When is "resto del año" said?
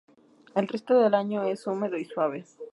0.67-1.43